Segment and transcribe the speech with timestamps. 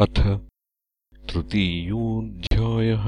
[0.00, 0.40] अथ
[1.32, 3.04] तृतीयोऽध्यायः।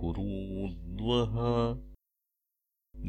[0.00, 1.36] कुरूद्वः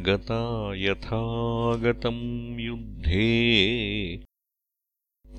[0.08, 0.42] गता
[0.84, 2.22] यथागतम्
[2.62, 3.28] युद्धे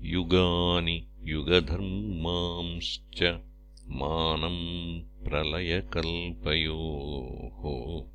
[0.00, 3.42] युगानि युगधर्मांश्च
[3.86, 8.12] मानम् प्रलयकल्पयोः।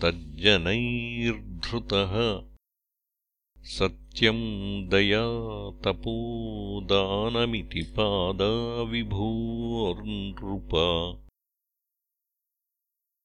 [0.00, 2.46] धर्मश्चतुष्पात्तज्जनैर्धृतः
[3.62, 5.30] सत्यम् दया
[5.70, 10.70] तपोदानमिति पादाविभूर्नृप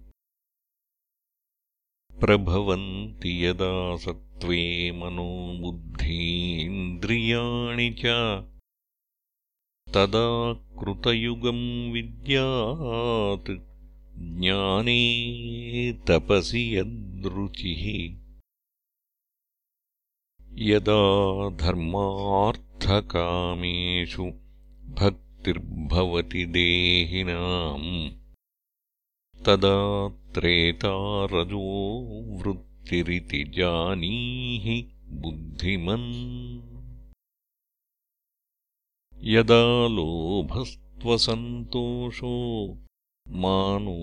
[2.21, 8.02] प्रभवन्ति यदा सत्त्वे मनोबुद्धीन्द्रियाणि च।
[9.95, 13.73] तदा कृतयुगम् विद्यात्
[14.41, 18.22] ज्ञाने तपसि यद्रुचिः
[20.59, 24.33] यदा धर्मार्थकामेषु
[24.89, 28.11] भक्तिर्भवति देहिनाम्
[29.45, 31.69] तदा त्रेतारजो
[32.39, 36.61] वृत्तिरिति जानीहि बुद्धिमन्।
[39.25, 42.35] यदा लोभस्त्वसन्तोषो
[43.29, 43.99] मानो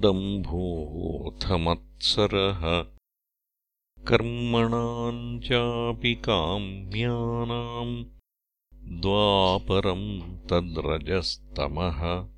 [0.00, 2.93] दम्भोऽथमत्सरः
[4.08, 8.04] कर्मणाम् चापि काम्यानाम्
[9.00, 12.28] द्वापरम् तद्रजस्तमः।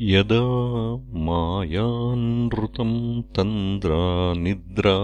[0.00, 0.42] यदा
[0.96, 4.96] मायानृतम् तन्द्रा निद्रा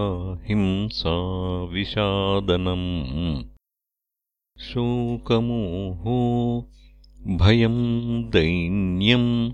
[0.43, 3.43] हिंसा विषादनम्
[4.59, 6.17] शोकमोहो
[7.27, 9.51] भयम् दैन्यम्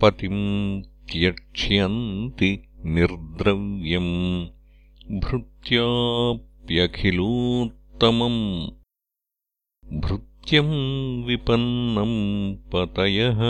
[0.03, 4.49] पतिम् त्यक्ष्यन्ति निर्द्रव्यम्
[5.21, 8.43] भृत्या ्यखिलोत्तमम्
[10.01, 12.19] भृत्यम् विपन्नम्
[12.73, 13.41] पतयः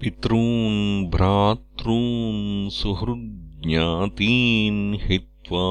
[0.00, 5.66] पितॄन् भ्रातॄन् सुहृज्ञातीन् हित्वा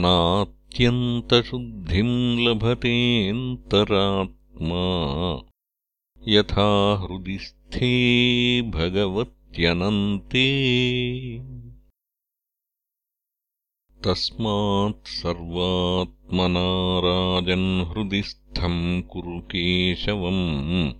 [0.00, 4.82] नात् अत्यन्तशुद्धिम् लभतेऽन्तरात्मा
[6.28, 8.62] यथा हृदि स्थे
[9.58, 10.48] भगवत्यनन्ते
[14.04, 20.92] तस्मात् सर्वात्मना राजन्हृदिस्थम् कुरु केशवम्।